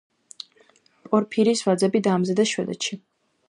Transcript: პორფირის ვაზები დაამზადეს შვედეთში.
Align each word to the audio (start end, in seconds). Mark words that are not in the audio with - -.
პორფირის 1.11 1.63
ვაზები 1.67 2.05
დაამზადეს 2.09 2.55
შვედეთში. 2.57 3.03